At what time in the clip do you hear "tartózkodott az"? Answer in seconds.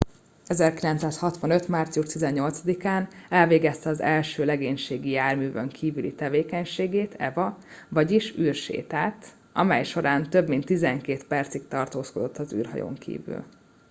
11.67-12.53